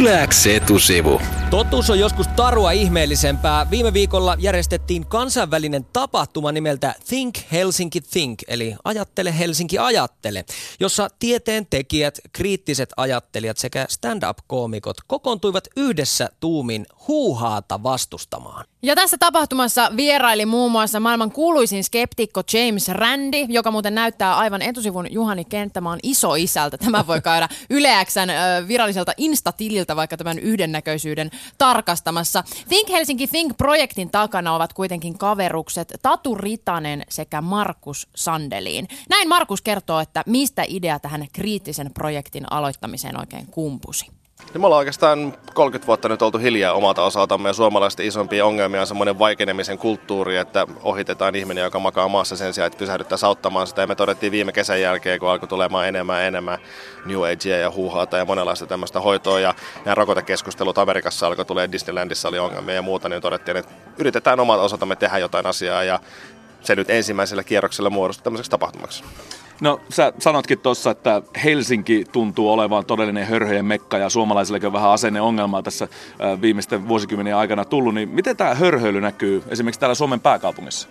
[0.00, 1.20] Yleäks etusivu.
[1.50, 3.70] Totuus on joskus tarua ihmeellisempää.
[3.70, 10.44] Viime viikolla järjestettiin kansainvälinen tapahtuma nimeltä Think Helsinki Think, eli Ajattele Helsinki Ajattele,
[10.80, 18.64] jossa tieteen tekijät, kriittiset ajattelijat sekä stand-up-koomikot kokoontuivat yhdessä tuumin huuhaata vastustamaan.
[18.82, 24.62] Ja tässä tapahtumassa vieraili muun muassa maailman kuuluisin skeptikko James Randi, joka muuten näyttää aivan
[24.62, 26.78] etusivun Juhani Kenttämaan iso isältä.
[26.78, 28.28] Tämä voi käydä Yleäksän
[28.68, 32.44] viralliselta instatililtä vaikka tämän yhdennäköisyyden tarkastamassa.
[32.68, 38.88] Think Helsinki Think-projektin takana ovat kuitenkin kaverukset Tatu Ritanen sekä Markus Sandeliin.
[39.08, 44.19] Näin Markus kertoo, että mistä idea tähän kriittisen projektin aloittamiseen oikein kumpusi.
[44.52, 48.80] Niin me ollaan oikeastaan 30 vuotta nyt oltu hiljaa omalta osaltamme ja suomalaisten isompia ongelmia
[48.80, 53.66] on semmoinen vaikenemisen kulttuuri, että ohitetaan ihminen, joka makaa maassa sen sijaan, että pysähdyttäisiin auttamaan
[53.66, 53.80] sitä.
[53.80, 56.58] Ja me todettiin viime kesän jälkeen, kun alkoi tulemaan enemmän ja enemmän
[57.04, 59.54] New Agea ja huuhaata ja monenlaista tämmöistä hoitoa ja
[59.84, 64.62] nämä rokotekeskustelut Amerikassa alkoi tulee Disneylandissa oli ongelmia ja muuta, niin todettiin, että yritetään omalta
[64.62, 66.00] osaltamme tehdä jotain asiaa ja
[66.60, 69.04] se nyt ensimmäisellä kierroksella muodostui tämmöiseksi tapahtumaksi.
[69.60, 74.90] No sä sanotkin tuossa, että Helsinki tuntuu olevan todellinen hörhöjen mekka ja suomalaisillekin on vähän
[74.90, 75.88] asenneongelmaa tässä
[76.40, 80.88] viimeisten vuosikymmenien aikana tullut, niin miten tämä hörhöily näkyy esimerkiksi täällä Suomen pääkaupungissa?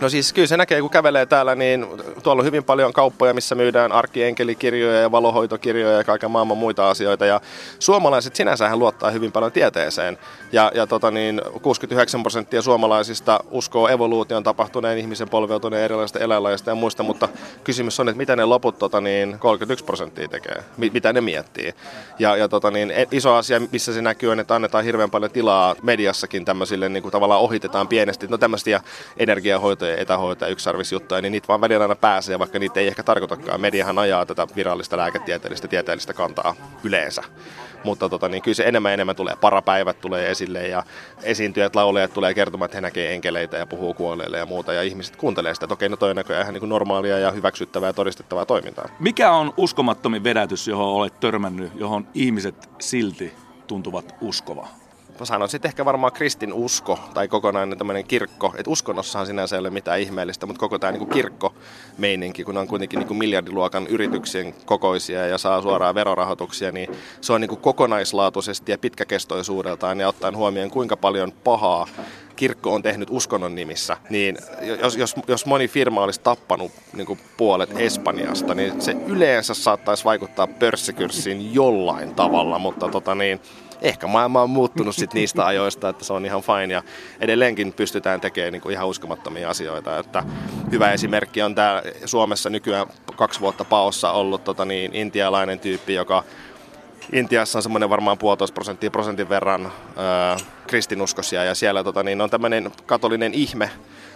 [0.00, 1.86] No siis kyllä se näkee, kun kävelee täällä, niin
[2.22, 7.26] tuolla on hyvin paljon kauppoja, missä myydään arkkienkeli-kirjoja ja valohoitokirjoja ja kaiken maailman muita asioita.
[7.26, 7.40] Ja
[7.78, 10.18] suomalaiset sinänsähän luottaa hyvin paljon tieteeseen.
[10.52, 16.74] Ja, ja tota niin, 69 prosenttia suomalaisista uskoo evoluution tapahtuneen ihmisen polveutuneen erilaisista eläinlajeista ja
[16.74, 17.28] muista, mutta
[17.64, 21.74] kysymys on, että mitä ne loput tota niin, 31 prosenttia tekee, mitä ne miettii.
[22.18, 25.30] Ja, ja tota niin, e, iso asia, missä se näkyy, on, että annetaan hirveän paljon
[25.30, 28.80] tilaa mediassakin tämmöisille, niin kuin tavallaan ohitetaan pienesti, no tämmöisiä
[29.16, 33.60] energiahoitoja etähoito ja yksisarvisjuttuja, niin niitä vaan välillä aina pääsee, vaikka niitä ei ehkä tarkoitakaan.
[33.60, 36.54] Mediahan ajaa tätä virallista lääketieteellistä tieteellistä kantaa
[36.84, 37.22] yleensä.
[37.84, 40.82] Mutta tota, niin kyllä se enemmän ja enemmän tulee, parapäivät tulee esille ja
[41.22, 44.72] esiintyjät, laulajat tulee kertomaan, että he näkee enkeleitä ja puhuu kuolleille ja muuta.
[44.72, 47.92] Ja ihmiset kuuntelee sitä, että okei, no toi näköjään ihan niin normaalia ja hyväksyttävää ja
[47.92, 48.88] todistettavaa toimintaa.
[48.98, 53.32] Mikä on uskomattomin vedätys, johon olet törmännyt, johon ihmiset silti
[53.66, 54.68] tuntuvat uskova?
[55.22, 58.54] Sanoisin, että ehkä varmaan kristin usko tai kokonainen tämmöinen kirkko.
[58.56, 62.98] Että uskonnossahan sinänsä ei ole mitään ihmeellistä, mutta koko tämä niin kirkko-meininki, kun on kuitenkin
[62.98, 66.88] niin kuin miljardiluokan yrityksien kokoisia ja saa suoraan verorahoituksia, niin
[67.20, 71.86] se on niin kuin kokonaislaatuisesti ja pitkäkestoisuudeltaan ja ottaen huomioon kuinka paljon pahaa
[72.36, 74.38] kirkko on tehnyt uskonnon nimissä, niin
[74.82, 80.04] jos, jos, jos moni firma olisi tappanut niin kuin puolet Espanjasta, niin se yleensä saattaisi
[80.04, 83.40] vaikuttaa pörssikyrssiin jollain tavalla, mutta tota niin,
[83.82, 86.82] ehkä maailma on muuttunut sit niistä ajoista, että se on ihan fine ja
[87.20, 89.98] edelleenkin pystytään tekemään niin kuin ihan uskomattomia asioita.
[89.98, 90.24] Että
[90.72, 92.86] hyvä esimerkki on tämä Suomessa nykyään
[93.16, 96.24] kaksi vuotta paossa ollut tota niin, intialainen tyyppi, joka
[97.12, 100.36] Intiassa on semmoinen varmaan puolitoista prosenttia prosentin verran ää,
[100.66, 103.70] kristinuskosia ja siellä tota, niin, on tämmöinen katolinen ihme,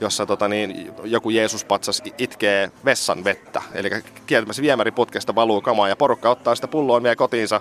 [0.00, 3.62] jossa tota, niin, joku Jeesuspatsas itkee vessan vettä.
[3.74, 3.90] Eli
[4.26, 7.60] kieltämässä viemäriputkesta valuu kamaa ja porukka ottaa sitä pulloa vie kotiinsa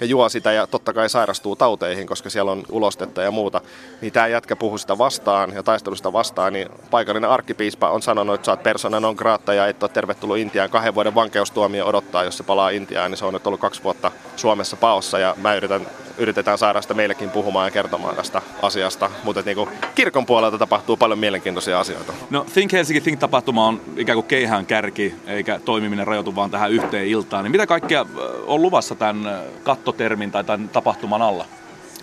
[0.00, 3.60] ja juo sitä ja totta kai sairastuu tauteihin, koska siellä on ulostetta ja muuta,
[4.00, 8.44] niin tämä jätkä puhuu sitä vastaan ja taistelusta vastaan, niin paikallinen arkkipiispa on sanonut, että
[8.44, 10.70] sä oot persona non grata ja et ole tervetullut Intiaan.
[10.70, 14.12] Kahden vuoden vankeustuomio odottaa, jos se palaa Intiaan, niin se on nyt ollut kaksi vuotta
[14.36, 15.86] Suomessa paossa ja mä yritän,
[16.18, 19.10] yritetään saada sitä meillekin puhumaan ja kertomaan tästä asiasta.
[19.24, 22.12] Mutta niin kirkon puolelta tapahtuu paljon mielenkiintoisia asioita.
[22.30, 27.06] No Think Helsinki Think-tapahtuma on ikään kuin keihään kärki, eikä toimiminen rajoitu vaan tähän yhteen
[27.06, 27.44] iltaan.
[27.44, 28.06] Niin mitä kaikkea
[28.46, 31.44] on luvassa tämän katto kattotermin tai tämän tapahtuman alla?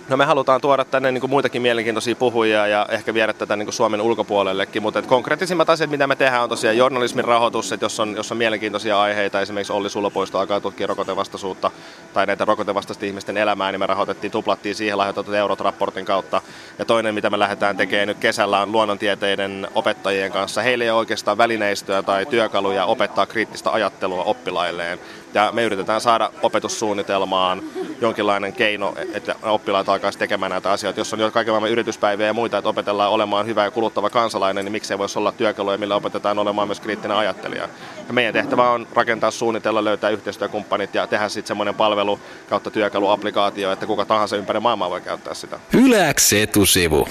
[0.09, 3.65] No me halutaan tuoda tänne niin kuin muitakin mielenkiintoisia puhujia ja ehkä viedä tätä niin
[3.65, 7.85] kuin Suomen ulkopuolellekin, mutta et konkreettisimmat asiat, mitä me tehdään, on tosiaan journalismin rahoitus, että
[7.85, 11.71] jos on, jos on mielenkiintoisia aiheita, esimerkiksi Olli Sulopoisto alkaa tutkia rokotevastaisuutta
[12.15, 16.41] tai näitä rokotevastaisten ihmisten elämää, niin me rahoitettiin, tuplattiin siihen lahjoitetut eurot raportin kautta.
[16.79, 20.61] Ja toinen, mitä me lähdetään tekemään nyt kesällä, on luonnontieteiden opettajien kanssa.
[20.61, 24.99] Heille ei ole oikeastaan välineistöä tai työkaluja opettaa kriittistä ajattelua oppilailleen.
[25.33, 27.61] Ja me yritetään saada opetussuunnitelmaan
[28.01, 30.99] jonkinlainen keino, että oppilaat alkaisi tekemään näitä asioita.
[30.99, 34.65] Jos on jo kaiken maailman yrityspäiviä ja muita, että opetellaan olemaan hyvä ja kuluttava kansalainen,
[34.65, 37.69] niin miksei voisi olla työkaluja, millä opetetaan olemaan myös kriittinen ajattelija.
[38.07, 42.04] Ja meidän tehtävä on rakentaa suunnitella, löytää yhteistyökumppanit ja tehdä sitten semmoinen palvelu
[42.49, 45.59] kautta työkaluapplikaatio, että kuka tahansa ympäri maailmaa voi käyttää sitä.
[45.73, 47.07] Yleäks etusivu.